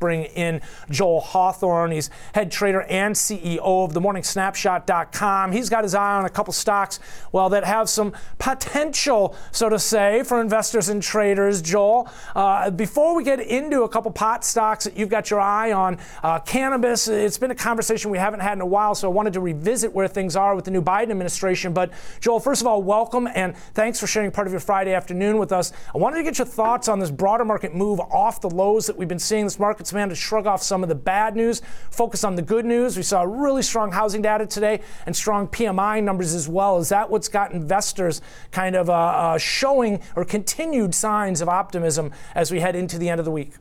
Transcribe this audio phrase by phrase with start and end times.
[0.00, 0.60] bring in
[0.90, 1.92] Joel Hawthorne.
[1.92, 5.52] He's head trader and CEO of the morningsnapshot.com.
[5.52, 6.98] He's got his eye on a couple stocks,
[7.30, 11.62] well, that have some potential, so to say, for investors and traders.
[11.62, 15.72] Joel, uh, before we get into a couple pot stocks that you've got your eye
[15.72, 19.12] on, uh, cannabis, it's been a conversation we haven't had in a while, so I
[19.12, 21.72] wanted to revisit where things are with the new Biden administration.
[21.72, 25.38] But Joel, first of all, welcome and thanks for sharing part of your Friday afternoon
[25.38, 25.72] with us.
[25.94, 28.96] I wanted to get your thoughts on this broader market move off the lows that
[28.96, 29.44] we've been seeing.
[29.44, 32.64] This market's man to shrug off some of the bad news, focus on the good
[32.64, 32.96] news.
[32.96, 36.78] We saw really strong housing data today and strong PMI numbers as well.
[36.78, 42.12] Is that what's got investors kind of uh, uh, showing or continued signs of optimism
[42.34, 43.52] as we head into the end of the week?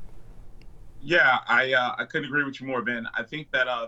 [1.02, 3.08] Yeah, I uh, I couldn't agree with you more, Ben.
[3.16, 3.88] I think that uh,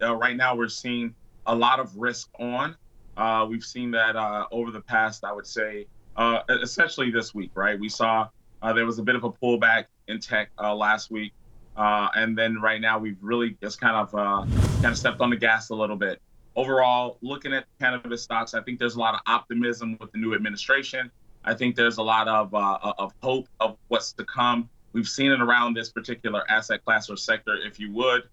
[0.00, 1.14] uh, right now we're seeing
[1.46, 2.76] a lot of risk on.
[3.16, 5.86] Uh, we've seen that uh, over the past, I would say,
[6.16, 7.78] uh, essentially this week, right?
[7.78, 8.28] We saw
[8.62, 11.32] there was a bit of a pullback in tech last week,
[11.76, 15.36] uh, and then right now we've really just kind of kind of stepped on the
[15.36, 16.20] gas a little bit.
[16.54, 20.34] Overall, looking at cannabis stocks, I think there's a lot of optimism with the new
[20.34, 21.10] administration.
[21.44, 24.68] I think there's a lot of of hope of what's to come.
[24.92, 28.24] We've seen it around this particular asset class or sector, if you would.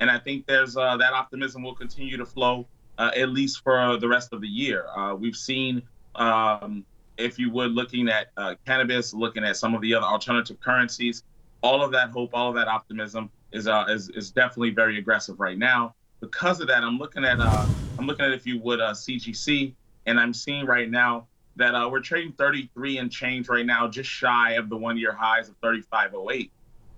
[0.00, 2.66] And I think there's uh, that optimism will continue to flow
[2.98, 4.86] uh, at least for the rest of the year.
[4.96, 5.82] Uh, we've seen,
[6.16, 6.84] um,
[7.16, 11.22] if you would, looking at uh, cannabis, looking at some of the other alternative currencies,
[11.62, 15.38] all of that hope, all of that optimism is uh, is, is definitely very aggressive
[15.40, 15.94] right now.
[16.20, 17.66] Because of that, I'm looking at uh,
[17.98, 19.74] I'm looking at if you would CGC,
[20.06, 24.52] and I'm seeing right now that we're trading 33 and change right now, just shy
[24.52, 26.50] of the one-year highs of 35.08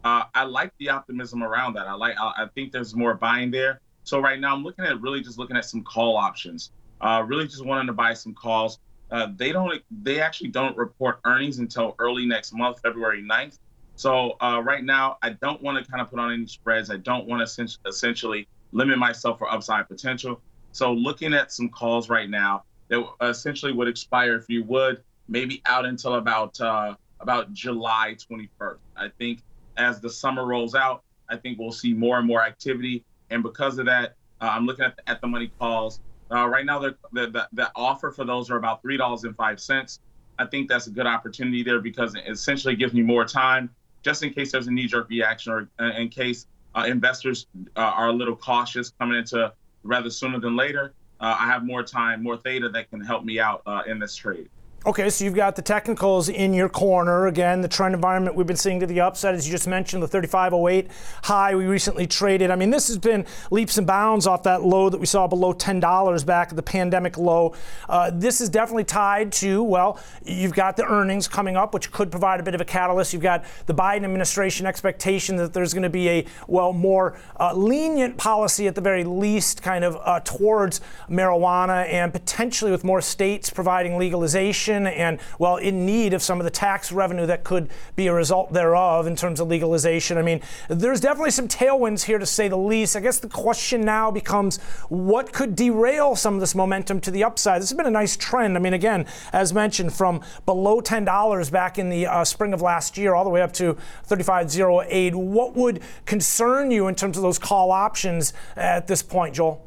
[0.04, 1.86] uh, I like the optimism around that.
[1.86, 2.16] I like.
[2.18, 3.80] I, I, think there's more buying there.
[4.04, 6.72] So right now, I'm looking at really just looking at some call options.
[7.00, 8.78] Uh, really just wanting to buy some calls.
[9.10, 9.82] Uh, they don't.
[10.02, 13.58] They actually don't report earnings until early next month, February 9th.
[14.00, 16.90] So uh, right now, I don't want to kind of put on any spreads.
[16.90, 20.40] I don't want to essentially limit myself for upside potential.
[20.72, 25.60] So looking at some calls right now that essentially would expire if you would maybe
[25.66, 28.78] out until about uh, about July 21st.
[28.96, 29.40] I think
[29.76, 33.04] as the summer rolls out, I think we'll see more and more activity.
[33.28, 36.00] And because of that, uh, I'm looking at the, at the money calls.
[36.32, 39.60] Uh, right now, the, the, the offer for those are about three dollars and five
[39.60, 40.00] cents.
[40.38, 43.68] I think that's a good opportunity there because it essentially gives me more time,
[44.02, 47.46] just in case there's a knee-jerk reaction or uh, in case uh, investors
[47.76, 49.52] uh, are a little cautious coming into
[49.82, 50.92] rather sooner than later.
[51.20, 54.48] Uh, I have more time, more theta that can help me out in this trade.
[54.86, 57.26] Okay, so you've got the technicals in your corner.
[57.26, 60.08] Again, the trend environment we've been seeing to the upside, as you just mentioned, the
[60.08, 60.90] 3508
[61.22, 62.50] high we recently traded.
[62.50, 65.52] I mean, this has been leaps and bounds off that low that we saw below
[65.52, 67.54] $10 back at the pandemic low.
[67.90, 72.10] Uh, this is definitely tied to, well, you've got the earnings coming up, which could
[72.10, 73.12] provide a bit of a catalyst.
[73.12, 77.52] You've got the Biden administration expectation that there's going to be a, well, more uh,
[77.52, 80.80] lenient policy at the very least, kind of uh, towards
[81.10, 86.44] marijuana and potentially with more states providing legalization and, well, in need of some of
[86.44, 90.18] the tax revenue that could be a result thereof in terms of legalization.
[90.18, 92.96] I mean, there's definitely some tailwinds here to say the least.
[92.96, 97.24] I guess the question now becomes what could derail some of this momentum to the
[97.24, 97.62] upside?
[97.62, 98.56] This has been a nice trend.
[98.56, 102.96] I mean, again, as mentioned, from below $10 back in the uh, spring of last
[102.96, 103.76] year all the way up to
[104.08, 105.14] 35.08.
[105.14, 109.66] What would concern you in terms of those call options at this point, Joel?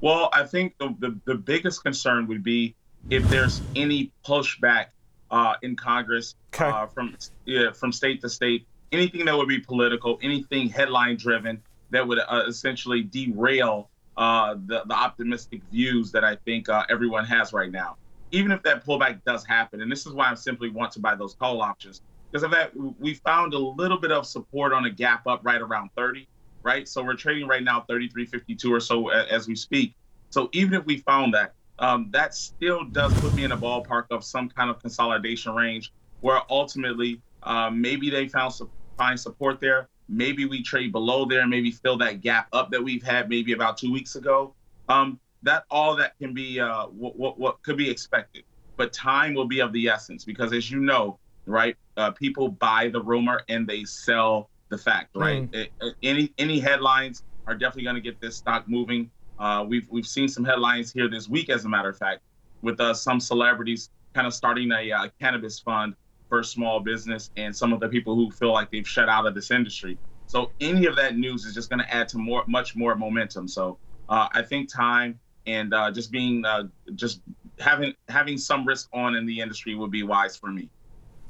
[0.00, 2.74] Well, I think the, the, the biggest concern would be
[3.08, 4.86] if there's any pushback
[5.30, 6.66] uh, in Congress okay.
[6.66, 11.62] uh, from yeah, from state to state, anything that would be political, anything headline driven
[11.90, 17.24] that would uh, essentially derail uh, the, the optimistic views that I think uh, everyone
[17.24, 17.96] has right now.
[18.32, 21.16] Even if that pullback does happen, and this is why I simply want to buy
[21.16, 24.90] those call options, because of that, we found a little bit of support on a
[24.90, 26.28] gap up right around 30,
[26.62, 26.86] right?
[26.86, 29.94] So we're trading right now 33.52 or so as we speak.
[30.28, 34.04] So even if we found that, um, that still does put me in a ballpark
[34.10, 39.60] of some kind of consolidation range where ultimately uh, maybe they found some find support
[39.60, 39.88] there.
[40.08, 43.78] Maybe we trade below there, maybe fill that gap up that we've had maybe about
[43.78, 44.54] two weeks ago.
[44.88, 48.44] Um, that all that can be uh, what, what, what could be expected,
[48.76, 52.88] but time will be of the essence because as you know, right, uh, people buy
[52.88, 55.50] the rumor and they sell the fact, right?
[55.50, 55.54] Mm.
[55.54, 59.10] It, it, any any headlines are definitely going to get this stock moving.
[59.40, 62.20] Uh, we've we've seen some headlines here this week, as a matter of fact,
[62.62, 65.94] with uh, some celebrities kind of starting a uh, cannabis fund
[66.28, 69.34] for small business, and some of the people who feel like they've shut out of
[69.34, 69.98] this industry.
[70.26, 73.48] So any of that news is just going to add to more, much more momentum.
[73.48, 73.78] So
[74.08, 76.64] uh, I think time and uh, just being uh,
[76.94, 77.22] just
[77.58, 80.68] having having some risk on in the industry would be wise for me.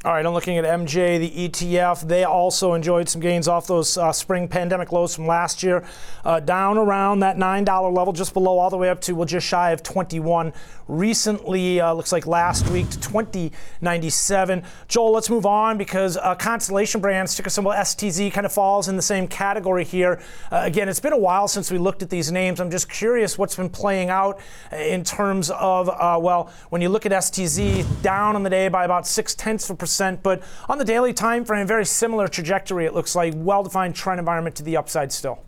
[0.02, 2.08] All right, I'm looking at MJ, the ETF.
[2.08, 5.84] They also enjoyed some gains off those uh, spring pandemic lows from last year,
[6.24, 9.46] uh, down around that $9 level, just below, all the way up to, well, just
[9.46, 10.54] shy of 21.
[10.88, 14.62] Recently, uh, looks like last week to 2097.
[14.88, 18.96] Joel, let's move on because uh, Constellation Brands, ticker symbol STZ, kind of falls in
[18.96, 20.22] the same category here.
[20.50, 22.58] Uh, again, it's been a while since we looked at these names.
[22.58, 24.40] I'm just curious what's been playing out
[24.72, 28.86] in terms of, uh, well, when you look at STZ, down on the day by
[28.86, 32.86] about six tenths of a percent but on the daily time frame, very similar trajectory.
[32.86, 35.44] It looks like well-defined trend environment to the upside still.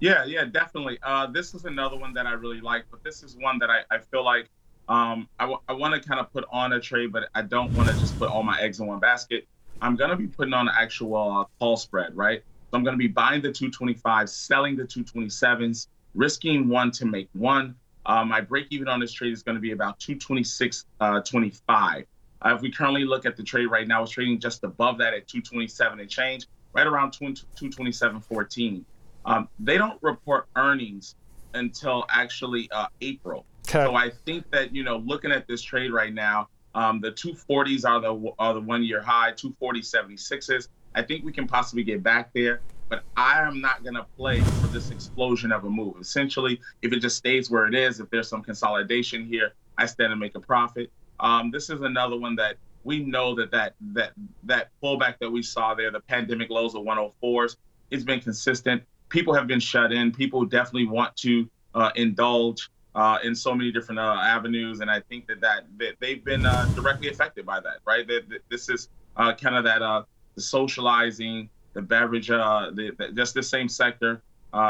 [0.00, 0.98] Yeah, yeah, definitely.
[1.02, 3.80] Uh, this is another one that I really like, but this is one that I,
[3.90, 4.50] I feel like
[4.88, 7.72] um, I, w- I want to kind of put on a trade, but I don't
[7.74, 9.46] want to just put all my eggs in one basket.
[9.80, 12.42] I'm going to be putting on an actual uh, call spread, right?
[12.70, 17.28] So I'm going to be buying the 225, selling the 227s, risking one to make
[17.32, 17.74] one.
[18.06, 22.04] Uh, my break even on this trade is going to be about 226.25.
[22.44, 25.14] Uh, if we currently look at the trade right now, it's trading just above that
[25.14, 28.84] at 227 and change, right around 227.14.
[29.26, 31.14] Um, they don't report earnings
[31.54, 33.46] until actually uh, April.
[33.68, 33.84] Okay.
[33.84, 37.88] So I think that you know, looking at this trade right now, um, the 240s
[37.88, 40.68] are the are the one year high, 240 76s.
[40.94, 44.40] I think we can possibly get back there, but I am not going to play
[44.40, 45.96] for this explosion of a move.
[46.00, 50.10] Essentially, if it just stays where it is, if there's some consolidation here, I stand
[50.10, 50.90] to make a profit.
[51.24, 54.12] Um, this is another one that we know that that that
[54.44, 57.56] that pullback that we saw there, the pandemic lows of 104s,
[57.90, 58.82] it's been consistent.
[59.08, 60.12] People have been shut in.
[60.12, 65.00] People definitely want to uh, indulge uh, in so many different uh, avenues, and I
[65.00, 67.78] think that that, that they've been uh, directly affected by that.
[67.86, 70.02] Right, that, that this is uh, kind of that uh,
[70.34, 74.20] the socializing, the beverage, the, the, just the same sector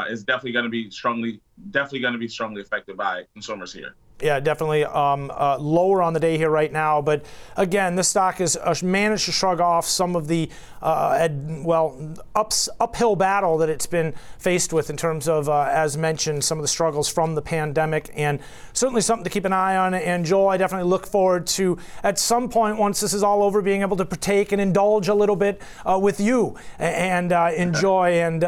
[0.09, 1.41] is definitely going to be strongly,
[1.71, 3.95] definitely going to be strongly affected by consumers here.
[4.21, 7.01] Yeah, definitely um, uh, lower on the day here right now.
[7.01, 7.25] But
[7.57, 10.49] again, this stock has uh, managed to shrug off some of the,
[10.81, 11.27] uh,
[11.65, 16.45] well, ups, uphill battle that it's been faced with in terms of, uh, as mentioned,
[16.45, 18.09] some of the struggles from the pandemic.
[18.15, 18.39] And
[18.71, 19.93] certainly something to keep an eye on.
[19.93, 23.61] And Joel, I definitely look forward to, at some point, once this is all over,
[23.61, 28.11] being able to partake and indulge a little bit uh, with you and uh, enjoy
[28.13, 28.43] and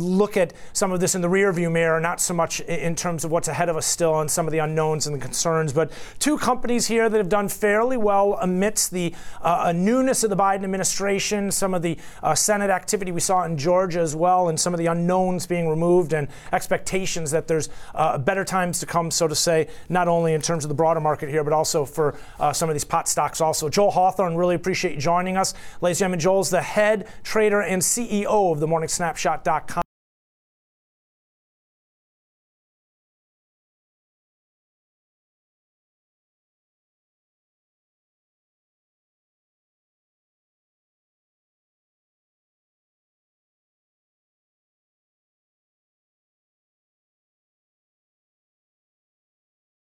[0.00, 3.30] look at some of this in the rearview mirror, not so much in terms of
[3.30, 5.72] what's ahead of us still and some of the unknowns and the concerns.
[5.72, 10.36] But two companies here that have done fairly well amidst the uh, newness of the
[10.36, 14.58] Biden administration, some of the uh, Senate activity we saw in Georgia as well, and
[14.58, 19.10] some of the unknowns being removed, and expectations that there's uh, better times to come,
[19.10, 22.18] so to say, not only in terms of the broader market here, but also for
[22.40, 23.68] uh, some of these pot stocks also.
[23.68, 25.54] Joel Hawthorne, really appreciate you joining us.
[25.80, 29.85] Ladies and gentlemen, Joel's the head trader and CEO of the morningsnapshot.com.